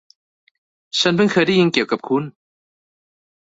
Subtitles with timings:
[0.99, 2.23] ฉันพึ่งเคยได้ยินเกี่ยวกับคุณ